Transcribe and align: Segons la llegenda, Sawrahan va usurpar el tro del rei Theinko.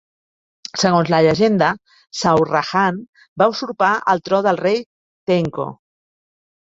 Segons 0.83 1.11
la 1.13 1.19
llegenda, 1.25 1.67
Sawrahan 2.21 2.97
va 3.43 3.49
usurpar 3.55 3.93
el 4.15 4.23
tro 4.31 4.41
del 4.49 4.59
rei 4.67 4.85
Theinko. 5.33 5.69